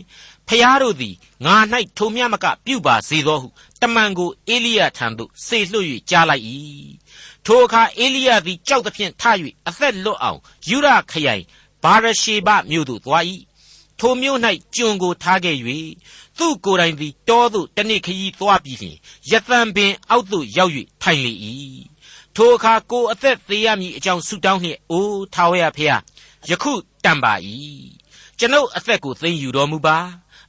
[0.48, 1.56] ဖျားတို့သည်ငါ၌
[1.96, 3.48] ထိုမြတ်မကပြုပါစေသောဟု
[3.80, 6.44] တမန်ကိုအေလိယထံသို့စေလွှတ်၍ကြားလိုက်၏
[7.46, 9.22] ထိုအခါအေလိယသည်ကြောက်သဖြင့်ထ၍
[9.68, 11.44] အသက်လွတ်အောင်ယူရခရိုင်
[11.82, 13.24] ဘာရရှေဘမြို့သို့သွား၏
[14.06, 14.40] ထိုမြို့၌
[14.76, 15.56] ကျွန်ကိုထားခဲ့၍
[16.38, 18.96] သူ့ကိုယ်တိုင်သည်တောသို့တနေ့ခရီးသွားပြီးလျှင်
[19.30, 21.32] ယသံပင်အောက်သို့ရောက်၍ထိုင်လေ၏
[22.36, 26.00] ထိုအခါကိုအသက်သေးရမည်အကြောင်းဆုတောင်းလျက်အိုးထာဝရဖျား
[26.48, 26.72] ယခု
[27.04, 27.32] တန်ပါ၏
[28.38, 29.98] ကျွန်ုပ်အသက်ကိုသိမ်းယူတော်မူပါ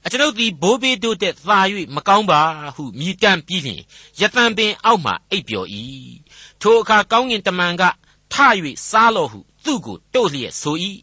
[0.05, 1.59] အကျွန်ုပ်သည်ဘိုးဘေးတို့တဲ့သာ၍
[1.95, 2.41] မကောင်းပါ
[2.75, 3.81] ဟုမြည်တမ်းပြီးလျှင်
[4.19, 5.67] ယသံပင်အောက်မှအိပ်ပျော်၏
[6.61, 7.83] ထိုအခါကောင်းကင်တမန်က
[8.33, 8.35] ထ၍
[8.89, 10.77] စားလော့ဟုသူ့ကိုတို့လျက်ဆို၏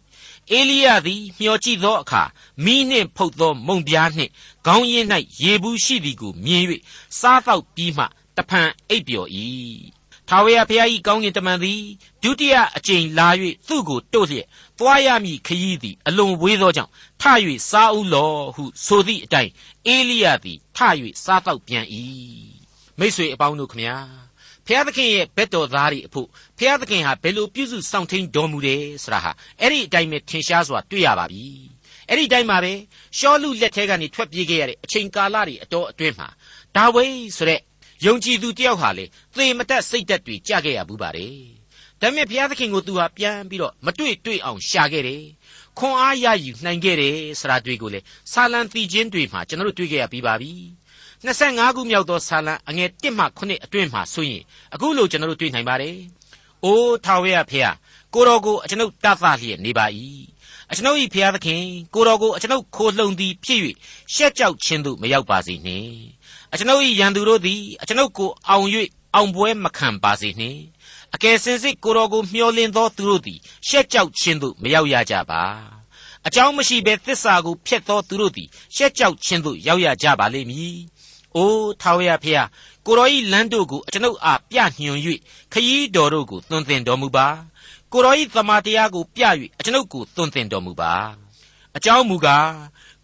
[0.53, 2.23] အေလိယသည်မျှော်ကြည့်သောအခါ
[2.65, 4.31] မိနှင့်ဖုတ်သောမုံပြားနှင့်
[4.67, 5.09] ခေါင်းရင်း၌
[5.43, 6.65] ရေဘူးရှိသည်ကိုမြင်၍
[7.21, 8.05] စားသောက်ပြီးမှ
[8.37, 9.29] တဖန်အိပ်ပျော်၏
[10.29, 11.83] ထာဝရဘုရား၏ကောင်းကင်တမန်သည်
[12.23, 13.29] ဒုတိယအကြိမ်လာ၍
[13.69, 14.47] သူ့ကိုတို့လျက်
[14.79, 17.23] သွားရမည်ခရီးသည်အလွန်ဝေးသောကြောင့်ထ၍
[17.71, 19.51] စားဦးလောဟုဆိုသည့်အတိုင်း
[19.87, 20.79] အေလိယသည်ထ၍
[21.25, 21.87] စားတော့ပြန်၏
[22.99, 23.97] မိษွေအပေါင်းတို့ခမညာ
[24.67, 31.45] ဖျားသခင်ရဲ့ဘက်တော်သားတွေအဖို့ဖျားသခင်ဟာဘယ်လိုပြုစုစောင့်ထိန်တော်မူတယ်ဆိုတာဟာအဲ့ဒီအတိုင်းပဲထင်ရှားစွာတွေ့ရပါပြီ
[32.09, 32.73] အဲ့ဒီတိုင်းမှာပဲ
[33.19, 36.29] ရှောလူလက်ထဲကနေထွက်ပြေးခဲ့ရတဲ့အချိန်ကာလတွေအတော်အတွင်းမှာ
[36.77, 37.05] ဒါဝိ
[37.37, 37.61] ဆိုတဲ့
[38.07, 39.05] ယုံကြည်သူတယောက်ဟာလေ
[39.37, 41.37] သေမတက်စိတ်တက်တွေကြခဲ့ရဘူးပါတယ်
[42.01, 45.25] ဒါပေမဲ့ဘုရားသခင်ကိုသူဟာပြန်ပြီးတော့မတွေ့တွေ့အောင်ရှာခဲ့တယ်
[45.79, 48.01] ခွန်အားရယူနိုင်ခဲ့တယ်ဆိုတာတွေ့ကိုလေ
[48.33, 50.53] ဆာလံတီချင်းတွေမှာကျွန်တော်တို့တွေ့ခဲ့ရပြီးပါပြီ
[51.23, 54.43] 25ခုမြောက်သောဆာလံအငယ်1မှ9အတွင်းမှာဆိုရင်
[54.75, 55.97] အခုလိုကျွန်တော်တို့တွေ့နိုင်ပါတယ်။
[56.65, 57.71] အိုးထာဝရဖေဟာ
[58.15, 59.87] ကိုတော်ကိုအကျွန်ုပ်တတ်သလျက်နေပါ၏။
[60.71, 61.63] အကျွန်ုပ်၏ဖေဟာသခင်
[61.95, 63.61] ကိုတော်ကိုအကျွန်ုပ်ခိုလှုံသည်ဖြစ်၍
[64.15, 65.93] ရှက်ကြောက်ခြင်းသို့မရောက်ပါစေနှင့်။
[66.53, 68.67] အကျွန်ုပ်၏ရန်သူတို့သည်အကျွန်ုပ်ကိုအောင်၍
[69.15, 70.61] အောင်ပွဲမခံပါစေနှင့်။
[71.15, 75.43] အကယ်စင်စစ်ကိုတော်ကိုမျှော်လင့်သောသူတို့သည်ရှက်ကြောက်ခြင်းသို့မရောက်ရကြပါ။
[76.27, 80.79] အကြောင်းမရှိဘဲသစ္စာကိုဖျက်သောသူတို့သည်ရှက်ကြောက်ခြင်းသို့ရောက်ရကြပါလိမ့်မည်။
[81.37, 82.49] အိုးထာဝရဖျား
[82.87, 85.01] ကိုတော်ဤလမ်းတို့ကိုအကျွန်ုပ်အားပြညွှန်၍
[85.53, 87.27] ခရီးတော်တို့ကိုသွန်သင်တော်မူပါ။
[87.93, 89.23] ကိုတော်ဤသမာတရားကိုပြ၍
[89.59, 90.93] အကျွန်ုပ်ကိုသွန်သင်တော်မူပါ။
[91.77, 92.51] အကြောင်းမူကား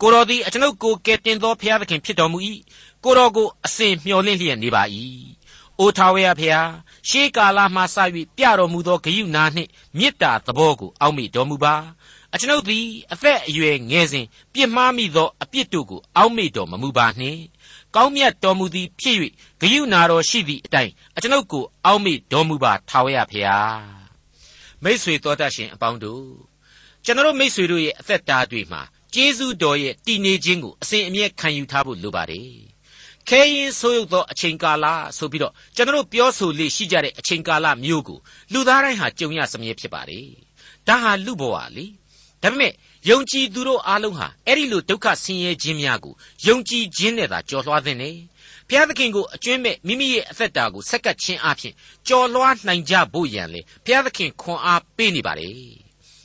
[0.01, 2.39] ကိုတော်သည်အကျွန်ုပ်ကိုကယ်တင်သောဖျားသခင်ဖြစ်တော်မူ၏။
[3.05, 4.83] ကိုတော်ကိုအစဉ်မျှော်လင့်လျက်နေပါ၏။
[5.79, 6.69] အိုထာဝရဖျား
[7.09, 7.97] ရှေးကာလမှစ၍
[8.37, 11.75] ပြတော်မူသောဂယုဏနှင့်မေတ္တာသဘောကိုအောက်မေ့တော်မူပါ။
[12.35, 17.41] အကျွန်ုပ်သည်အသက်အရွယ်ငယ်စဉ်ပြစ်မှားမိသောအပြစ်တို့ကိုအောက်မေ့တော်မမူပါနှင့်
[17.97, 19.17] ကောင်းမြတ်တော်မူသည်ဖြစ်၍
[19.61, 23.81] ဂယုဏတော်ရှိသည့်အတိုင်းအကျွန်ုပ်ကိုအောက်မေ့တော်မူပါထာဝရဖျား
[24.83, 26.27] မိษွေတော်တတ်ရှင်အပေါင်းတို့
[27.05, 28.83] ကျွန်တော်မိษွေတို့ရဲ့အသက်တာတွေမှာ
[29.15, 32.49] ကျေးဇူးတော်ရဲ့တည်နေခြင်းကိုအစဉ်အမြဲခံယူထားဖို့လိုပါတယ်
[33.29, 34.87] ခဲရင်ဆိုးရုပ်သောအချိန်ကာလ
[35.19, 38.19] ဆိုပြီးတော့ကျွန်တော်ပြောဆိုလေရှိကြတဲ့အချိန်ကာလမျိုးကို
[38.53, 40.29] လူသားတိုင်းဟာကြုံရစမြဲဖြစ်ပါတယ်
[40.89, 41.87] ဒါဟာလူဘဝလေ
[42.43, 42.73] ဒါပေမဲ့
[43.11, 46.15] ယုံကြည်သူတို့အားလုံးဟာအဲ့ဒီလိုဒုက္ခဆင်းရဲခြင်းများကို
[46.47, 48.17] ယုံကြည်ခြင်းနဲ့သာကြော်လွှားသင့်တယ်
[48.69, 51.75] ဘုရားသခင်ကိုအကျွင့်မဲ့မိမိရဲ့အသက်တာကိုဆက်ကပ်ခြင်းအပြင်
[52.09, 55.49] ကြော်လွှားနိုင်ကြဖို့ရန်လေဘုရားသခင်ခွန်အားပေးနေပါလေ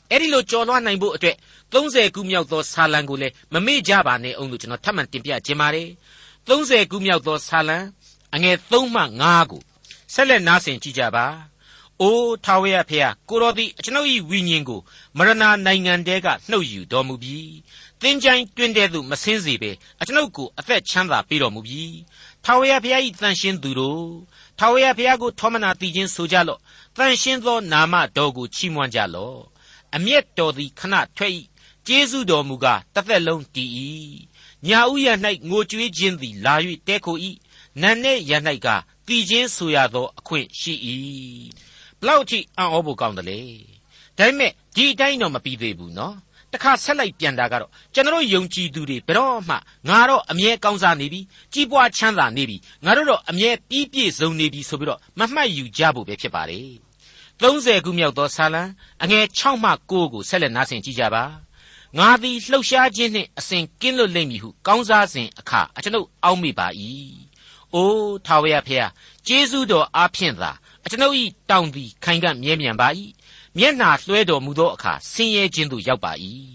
[0.09, 1.35] အဲ့ဒီလိုကြော်လွှားနိုင်ဖို့အတွက်
[1.73, 5.89] 30ခုမြောက်သောဆာလံကိုလည်းမမေ့ကြပါနဲ့အောင်လို့ကျွန်တော်ထပ်မံတင်ပြခြင်းပါတယ်
[6.47, 7.77] 30ခုမြောက်သောဆာလံ
[8.35, 9.61] အငယ်3မှ5ကို
[10.13, 11.25] ဆက်လက်နားဆင်ကြည့်ကြပါ
[12.03, 14.79] အိုးထာဝရဖေဟာကိုတော်သည်ကျွန်ုပ်၏ဝိညာဉ်ကို
[15.17, 15.33] မရဏ
[15.65, 17.53] နိုင်ငံတဲကနှုတ်ယူတော်မူပြီး
[18.01, 21.97] တင်းကြိုင်တွင်တဲ့သို့မဆင်းစေဘဲအကျွန်ုပ်ကိုအသက်ချမ်းသာပေးတော်မူပြီး
[22.43, 24.07] ထာဝရဘုရား၏တန်ရှင်းသူတို့
[24.59, 26.59] ထာဝရဘုရားကိုထောမနာတည်ခြင်းဆိုကြလော့
[26.97, 29.39] တန်ရှင်းသောနာမတော်ကိုချီးမွမ်းကြလော့
[29.95, 31.31] အမျက်တော်သည်ခဏထွက်၏
[31.87, 33.69] ကျေးဇူးတော်မူကားတစ်သက်လုံးတည်၏
[34.67, 35.07] ညာဥယ၌
[35.49, 36.55] ငိုကြွေးခြင်းသည်လာ၍
[36.87, 37.17] တဲခို၏
[37.81, 38.31] နန်းနဲ့ရ၌
[38.65, 38.67] က
[39.07, 41.72] တည်ခြင်းဆိုရသောအခွင့်ရှိ၏ဘ
[42.07, 43.39] လောက်ထိအံ့ဩဖို့ကောင်းတယ်လေ
[44.17, 46.15] ဒါပေမဲ့ဒီအတိုင်းတော့မပြီးသေးဘူးနော်
[46.53, 49.55] တခါဆက်လိုက်ပြန်တာကတော့ကျွန်တော်ယုံကြည်သူတွေဘယ်တော့မှ
[49.89, 51.19] ငါတော့အမြဲကောင်းစားနေပြီ
[51.53, 56.69] ကြီးပွားချမ်းသာနေပြီငါတို့တော့အမြဲပြီးပြည့်စုံနေပြီဆိုပြီးတော့မမှတ်ယူကြဖို့ပဲဖြစ်ပါတယ်
[57.41, 58.63] 30ခုမြောက်သောဆာလံ
[59.03, 61.23] အငယ်6မှ9ကိုဆက်လက်နားဆင်ကြည့်ကြပါ
[61.97, 66.67] ငါသည်လှုပ်ရှားခြင်းနှင့်အစဉ်ကင်းလွတ်လိမ့်မည်ဟုကောင်းစားစဉ်အခါအကျွန်ုပ်အောက်မိပါ၏
[67.73, 68.89] အိုးထာဝရဖျား
[69.27, 70.51] ကျေးဇူးတော်အားဖြင့်သာ
[70.85, 71.15] အကျွန်ုပ်၏
[71.49, 72.87] တောင်သည်ခိုင်ကမြဲမြံပါ၏
[73.57, 76.11] မျက်နှာလွှဲတော်မူသောအခါဆင်းရဲခြင်းသို့ရောက်ပါ၏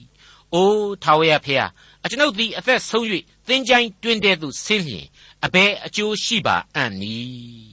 [0.55, 1.71] အိုးထာဝရဖျား
[2.05, 3.05] အကျွန်ုပ်သည်အသက်ဆုံး၍
[3.49, 5.07] သင်ချိုင်းတွင်တဲ့သို့ဆင်းလျင်
[5.45, 7.73] အဘယ်အကျိုးရှိပါအံ့နည်း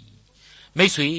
[0.78, 1.10] မိတ်ဆွေ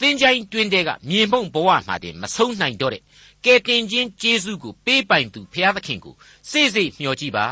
[0.00, 3.02] သင်ချိုင်းတွင်တဲ့ကမြေမှုန့်ဘဝမှာတင်မဆုံးနိုင်တော့တဲ့
[3.44, 6.14] ကယ်တင်ခြင်းကျေးဇူးကိုပေးပိုင်သူဘုရားသခင်ကို
[6.50, 7.46] စိတ်စိတ်မျှော်ကြည့်ပါ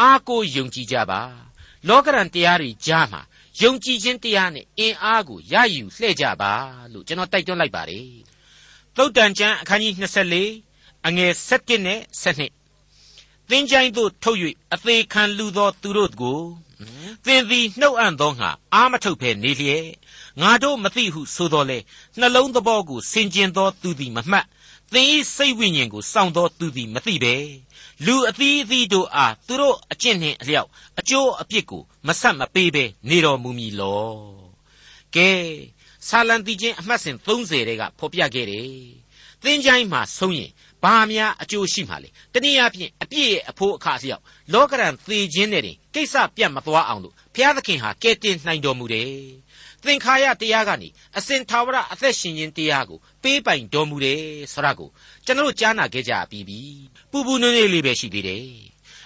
[0.00, 1.20] အားကိုယုံကြည်ကြပါ
[1.88, 3.20] လောကရန်တရားတွေကြားမှာ
[3.62, 6.52] ယုံကြည်ခြင်းတရားနဲ့အင်အားကိုရယူလှည့်ကြပါ
[6.92, 8.08] လို့ကျွန်တော်တိုက်တွန်းလိုက်ပါတယ်
[8.96, 9.94] သုတ်တန်ကျမ်းအခန်းကြီး
[10.48, 14.38] 24အငယ်7နဲ့7သင်ချိုင်းသို့ထုတ်၍
[14.74, 16.40] အသေးခံလူသောသူတို့ကို
[17.26, 19.86] သင်သည်နှုတ်အံ့သောငါအာမထုတ်ဖဲနေလျက်
[20.40, 21.78] ငါတို့မသိဟုဆိုတော်လေ
[22.18, 24.46] နှလုံးသဘောကိုဆင်ကျင်သောသူသည်မမှတ်
[24.92, 27.34] သင်၏စိတ်ဝိညာဉ်ကိုစောင့်သောသူသည်မသိပဲ
[28.06, 30.68] လူအသီးအသီးတို့အားသူတို့အကျင့်နှင့်အလျောက်
[31.00, 34.10] အကျိုးအပြစ်ကိုမဆက်မပေးဘဲနေတော်မူမည်လော
[35.14, 35.30] ကဲ
[36.08, 38.68] ဆာလံတီချင်းအမှတ်စဉ်30တဲ့ကဖော်ပြခဲ့တယ်
[39.42, 40.50] သင်ချိုင်းမှာဆုံးရင်
[40.82, 49.10] ဘာများအကျိုးရှိမှာလဲတနည်းအားဖြင့်အပြည့်ရဲ့အဖို့အခါအလျောက်လောကရန်သေခြင်းနဲ့တင်ကိစ္စပြတ်မသွားအောင်လို့ဘုရားသခင်ဟာကဲတင်နိုင်တော်မူတယ်
[49.84, 50.88] သင်္ခါရတရားကနေ
[51.18, 54.20] အစဉ်သာဝရအသက်ရှင်ခြင်းတရားကိုပေးပိုင်တော်မူတယ်
[54.52, 54.88] ဆိုရကို
[55.24, 56.60] ကျွန်တော်ကြားနာခဲ့ကြပြီးပြီ
[57.10, 58.46] ပူပူနွေးနွေးလေးပဲရှိသေးတယ်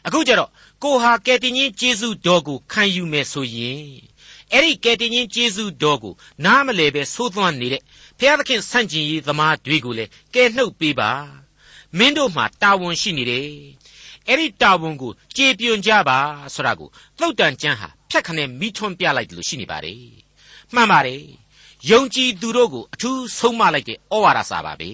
[0.06, 0.50] အခုကျတော့
[0.82, 3.84] ကိုဟာကယ်တင်ရှင်ယေရှုတော်ကိုခံယူမယ်ဆိုရင်
[4.52, 7.82] အဲ့ဒီကယ်တင်ရှင်ယေရှုတော်ကိုနားမလဲပဲသိုးသွန်းနေတဲ့
[8.18, 11.10] ဘုရားသခင်ဆန့်ကျင်ရေးသမားတွေကိုလည်းကယ်နှုတ်ပေးပါ
[11.98, 13.48] မင်းတို့မှာတာဝန်ရှိနေတယ်
[14.28, 16.18] အဲ့ဒီတာဝန်ကိုကြေပြွန်ကြပါ
[16.54, 20.23] ဆိုတာကိုသုတ်တန်ကျမ်းဟာဖြတ်ခနဲ့မိထွန်းပြလိုက်တယ်လို့ရှိနေပါတယ်
[20.76, 21.22] မှန်ပါတယ်
[21.90, 24.90] ယုံကြည်သူတို့ကိုအထူးဆုံးမလိုက်တဲ့ဩဝါဒစာပါပဲ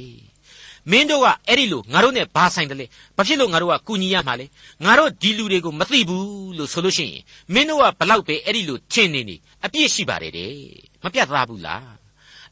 [0.90, 4.46] မင်းတို့ကအဲ့ဒီလိုငါတို့နဲ့ဘာဆိုင်တယ်လဲဘာဖြစ်လို့ငါတို့ကကူညီရမှာလဲ
[4.84, 7.22] ငါတို့ဒီလူတွေကိုမသိဘူးလို့ဆိုလို့ရှိရင်
[7.54, 10.54] မင်းတို့ကဘလောက်ပဲအဲ့ဒီလိုထင်နေနေအပြစ်ရှိပါတယ်တဲ့
[11.04, 11.90] မပြတ်သားဘူးလား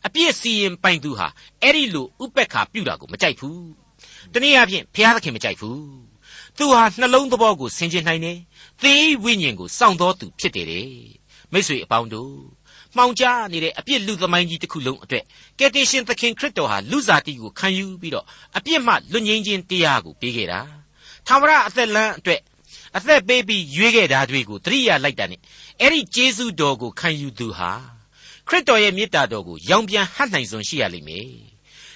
[0.07, 1.29] အပြစ်စီရင်ပိုင်သူဟာ
[1.63, 3.63] အဲ့ဒီလိုဥပက္ခပြုတာကိုမကြိုက်ဘူး
[4.33, 5.83] တနည်းအားဖြင့်ဘုရားသခင်မကြိုက်ဘူး
[6.57, 8.39] သူဟာနှလုံးသဘောကိုဆင်ခြင်နိုင်တယ်
[8.83, 10.89] သင်၏ဝိညာဉ်ကိုစောင့်တော်သူဖြစ်တယ်တဲ့
[11.53, 12.33] မိတ်ဆွေအပေါင်းတို့
[12.97, 15.25] မှောင်ကြားနေတဲ့အပြစ်လူသမိုင်းကြီးတစ်ခုလုံးအတွက်
[15.59, 20.61] ကယ်တင်ရှင်သခင်ခရစ်တော်ဟာလူစားတီကိုခံယူပြီးတော့အပြစ်မှလွတ်ငြိမ်းခြင်းတရားကိုပေးခဲ့တာ
[21.27, 22.41] ထာဝရအသက်လမ်းအတွက်
[22.97, 25.41] အသက်ပေးပြီးရွေးခဲ့တာတွေကိုတရိယာလိုက်တာနဲ့
[25.81, 27.71] အဲ့ဒီဂျေဇုတော်ကိုခံယူသူဟာ
[28.49, 31.29] ခရစ်တော်ရဲ့မေတ္တာတော်ကိုရောင်ပြန်ဟတ်နိုင်စွန်ရှိရလိမ့်မယ်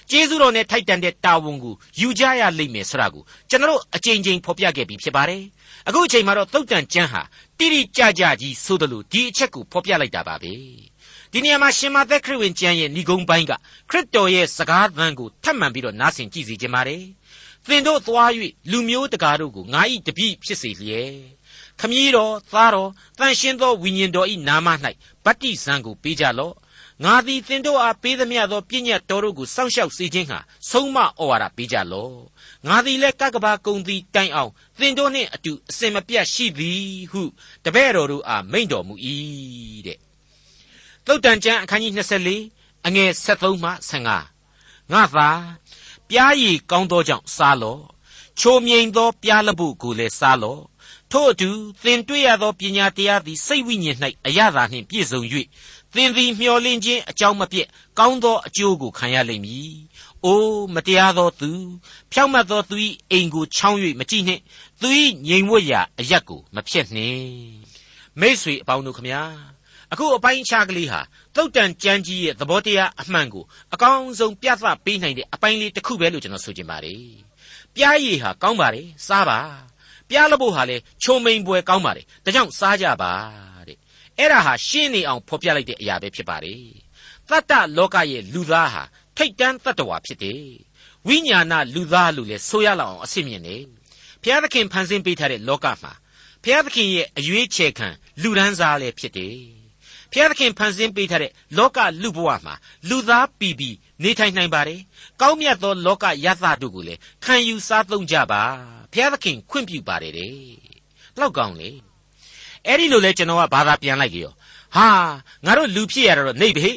[0.09, 5.43] ကျေးဇူးတော်နဲ့ထိုက်တန်တဲ့တာဝန်ကိုယူကြရလိမ့်မယ်ဆိုတာကိုကျွန်တော်အကြိမ်ကြိမ်ဖော်ပြခဲ့ပြီးဖြစ်ပါတယ်
[5.87, 7.21] အခုအချိန်မှာတော့သုတ်တန်ကျမ်းဟာ
[7.63, 10.53] တိတိကျကျကြီးဆိုသလိုဒီအချက်ကိုဖော်ပြလိုက်တာပါပဲ
[11.31, 13.51] ဒီနေရာမှာရှင်မသက်ခရစ်ဝင်ကျမ်းရဲ့ဏိဂုံးပိုင်းက
[13.89, 17.03] ခရစ်တော်ရဲ့စကားသံကိုထပ်မံပြီးတော့နားဆင်ကြည့်စီခြင်းပါတယ်
[17.67, 18.31] သင်တို့သွား၍
[18.71, 21.13] လူမျိုးတကာတို့ကိုငါ၏တပည့်ဖြစ်စေလျက်
[21.79, 24.67] ခမည်းတော်သားတော်တန်ရှင်းသောဝိညာဉ်တော်၏နာမ၌
[25.25, 26.55] ဗတ္တိဇံကိုပေးကြလော့
[27.03, 32.15] ငါသည်သင်တို့အားပေးသမျှသောပြည့်ညတ်တော်တို့ကိုစောင့်ရှောက်စေခြင်းဟာဆုံးမဩဝါဒပေးကြလော့
[32.67, 37.21] ငါသည်လည်းကကဘာကုံသည်တိုင်အောင်သင်တို့နှင့်အတူအစင်မပြတ်ရှိသည်ဟု
[37.65, 38.95] တပည့်တော်တို့အားမိန့်တော်မူ၏
[39.87, 39.99] တဲ့
[41.05, 41.93] သုတ်တန်ကျမ်းအခန်းကြီး
[42.39, 44.07] 24အငယ်73မှ15
[44.91, 45.29] ငါသာ
[46.09, 47.83] ပြားရည်ကောင်းသောကြောင့်စားလော့
[48.39, 50.63] ချိုမြိန်သောပြားလပုကိုလည်းစားလော့
[51.11, 51.49] ထို့အတူ
[51.83, 53.97] သင်တွေ့ရသောပညာတရားသည်စိတ်ဝိညာဉ်၌
[54.27, 55.21] အရသာနှင့်ပြည့်စုံ၍
[55.93, 57.67] သင်သည်မျှော်လင့်ခြင်းအကြောင်းမပြည့်
[57.99, 59.92] ကောင်းသောအကျိုးကိုခံရလိမ့်မည်။ဩ
[60.25, 61.51] အိုးမတရားသောသူ
[62.11, 62.75] ဖြောင့်မတ်သောသူ၏
[63.11, 64.41] အိမ်ကိုချောင်း၍မကြည့်နှင့်
[64.81, 64.87] သူ၏
[65.27, 67.27] ငြိမ်ဝတ်ရာအရက်ကိုမဖြစ်နှင့်
[68.19, 69.21] မိษွေအပေါင်းတို့ခမညာ
[69.91, 71.01] အခုအပိုင်းခြားကလေးဟာ
[71.35, 77.03] သုတ်တန်ကြမ်းကြီးရဲ့သဘောတရားအမှန်ကိုအကောင်းဆုံးပြသပေးနိုင်တဲ့အပိုင်းလေးတစ်ခုပဲလို့ကျွန်တော်ဆိုချင်ပါတယ်
[77.75, 79.39] ပြားရည်ဟာကောင်းပါတယ်စားပါ
[80.09, 83.13] ပြားလဘို့ဟာလည်းချုံမိန်ပွဲကောင်းပါတယ်ဒါကြောင့်စားကြပါ
[83.67, 83.77] တဲ့
[84.17, 86.63] အဲ့ဒါဟာရှင်းနေအောင်ဖော်ပြလိုက်တဲ့အရာပဲဖြစ်ပါတယ်
[87.29, 88.83] တတ္တလောကရဲ့လူသားဟာ
[89.17, 90.43] ထိတ်တန်းတတ္တဝါဖြစ်တယ်
[91.07, 93.63] ဝိညာဏလူသားလို့လည်းဆိုရလောက်အောင်အစ်စ်မြင့်တယ်
[94.21, 95.93] ဘုရားသခင်ဖန်ဆင်းပေးထားတဲ့လောကမှာ
[96.43, 97.87] ဘုရားသခင်ရဲ့အရွေးချယ်ခံ
[98.21, 99.35] လူဒန်းစားလည်းဖြစ်တယ်
[100.11, 102.55] ဘုရားသခင်ဖန်ဆင်းပေးထားတဲ့လောကလူဘဝမှာ
[102.89, 103.69] လူသားပီပီ
[104.03, 104.81] နေထိုင်နိုင်ပါတယ်
[105.21, 108.41] ကောင်းမြတ်သောလောကယသတို့ကိုလည်းခံယူစားသုံးကြပါ
[108.93, 110.33] ဘုရားသခင်ခွင့်ပြုပါတယ်တဲ့
[111.19, 111.69] လောက်ကောင်းလေ
[112.67, 114.31] အဲ့ဒီလိုလဲကျွန်တော်ကဘာသာပြန်လိုက်ကြော
[114.75, 114.87] ဟာ
[115.45, 116.71] ငါတို့လူဖြစ်ရတော့နေပြီ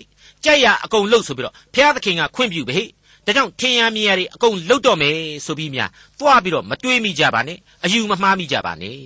[0.46, 2.82] ကြက်ရအကုန်လှုပ်ဆိုပြီးတော့ဘုရားသခင်ကခွင့်ပြုပြီ
[3.26, 9.00] ဒါကြောင့်ထင်ရမြင်ရတွေအကုန်လှုပ်တော့မယ်ဆိုပြီးများသွားပြီးတော့မတွေးမိကြပါနဲ့အယူမမှားမိကြပါနဲ့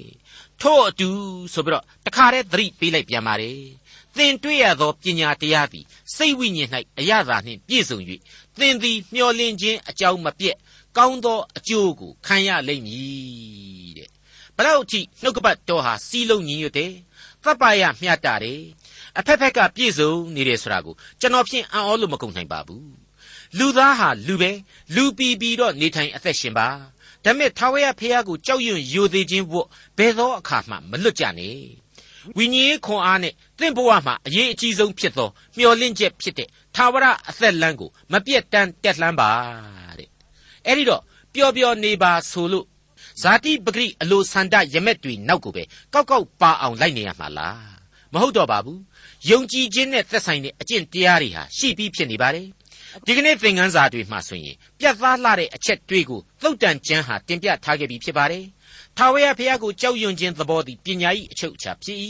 [0.63, 1.09] ထို့အတူ
[1.55, 3.59] ဆိုပြီးတော့တခါတည်းသတိပေးလိုက်ပြန်ပါတယ်
[4.17, 5.85] သင်တွေ့ရသောပညာတရားသည်
[6.17, 7.99] စိတ်ဝိညာဉ်၌အရသာနှင့်ပြည့်စုံ၍
[8.59, 10.57] သင်သည်မျှော်လင့်ခြင်းအကြောင်းမပြည့်
[10.97, 14.09] ကောင်းသောအကျိုးကိုခံရလိမ့်မည်တဲ့
[14.57, 16.93] ဘလောက်ထိနှုတ်ကပတ်တော်ဟာစီးလုံးညီညွတ်တယ်
[17.45, 18.61] သဗ္ဗယမျှတာတယ်
[19.19, 22.89] အဖက်ဖက်ကပြည့်စုံနေတယ်ဆိုတာကိုကျွန်တော်ဖြင့်အံ့ဩလို့မကုန်နိုင်ပါဘူး
[23.59, 24.51] လူသားဟာလူပဲ
[24.95, 26.69] လူပီပီတော့နေထိုင်အသက်ရှင်ပါ
[27.25, 29.69] ဒါမဲ့ထာဝရဘုရားကိုကြောက်ရွံ့ယိုသေးခြင်းဝတ်
[29.99, 31.59] ဘယ်သောအခါမှမလွတ်ကြနဲ့
[32.37, 39.31] ဝိညာဉ်ခွန်အားနဲ့သင်ဘဝမှာအရေးအကြီးဆုံးဖြစ်သောမျော်လင့်ချက်ဖြစ်တဲ့ထာဝရအသက်လမ်းကိုမပြတ်တမ်းတက်လှမ်းပါ
[39.99, 40.09] တဲ့
[40.67, 41.03] အဲ့ဒီတော့
[41.35, 42.67] ပျော်ပျော်နေပါဆိုလို့
[43.23, 45.63] ဇာတိပဂရိအလိုဆန္ဒရမက်တွေနောက်ကိုပဲ
[45.95, 47.80] ကောက်ကောက်ပါအောင်လိုက်နေရမှာလား
[48.15, 48.81] မဟုတ်တော့ပါဘူး
[49.31, 52.47] ယုံကြည်ခြင်းနဲ့သက်ဆိုင်တဲ့အကျင့်တရားတွေဟာရှိပြီးဖြစ်နေပါတယ်
[53.07, 58.45] ဒီကနေ့သင်ခန်းစာတွေမှာဆိုရင်ပြတ်သားလှတဲ့အချက်တွေကိုသုတ်တန်ကျမ်းဟာတင်ပြထားခဲ့ပြီးဖြစ်ပါတယ်
[58.97, 61.99] ထာဝရဘုရားကိုကြောက်ရွံ့ခြင်းသဘောသည်ပညာ၏အချုပ်အခြာဖြစ်၏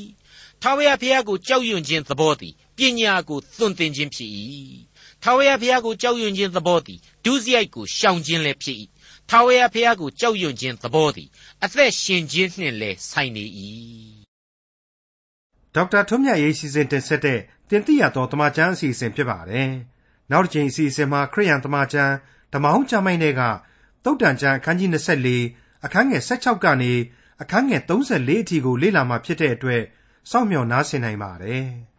[0.62, 4.30] ထာဝရဘုရားကိုကြောက်ရွံ့ခြင်းသဘောသည်ပညာကိုသွန်သင်ခြင်းဖြစ်၏
[5.22, 8.76] ထာဝရဘုရားကိုကြောက်ရွံ့ခြင်းသဘောသည်ဒုစရိုက်ကိုရှောင်ခြင်းလည်းဖြစ်၏
[9.30, 11.28] ထာဝရဘုရားကိုကြောက်ရွံ့ခြင်းသဘောသည်
[11.64, 13.44] အသက်ရှင်ခြင်းနှင့်လည်းဆိုင်နေ၏
[15.74, 19.68] ဒေါက်တာထွန်းမြတ်ရေးစီစဉ်တင်ဆက်တဲ့တင်ပြတော်တမချန်းအစီအစဉ်ဖြစ်ပါတယ်။
[20.30, 22.14] နောက်တစ်ချိန်အစီအစဉ်မှာခရိယန်တမချန်း
[22.52, 23.42] ဓမ္မဟောင်းကျမ်းိုင်းတွေက
[24.04, 24.90] တုတ်တန်ချန်းအခန်းကြီး
[25.36, 26.92] 24အခန်းငယ်16ကနေ
[27.42, 29.82] အခန်းငယ်34အထိကိုလေ့လာမှဖြစ်တဲ့အတွက်
[30.30, 31.66] စောင့်မျှော်နားဆင်နိုင်ပါတယ်။